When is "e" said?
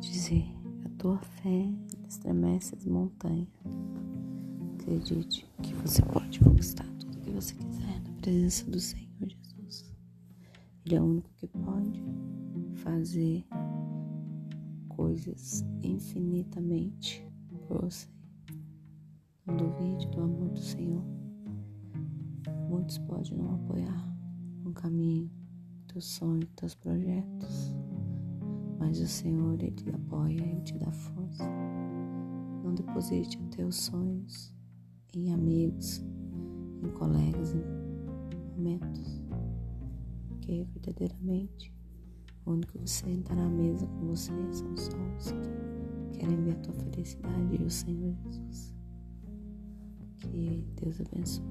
47.60-47.62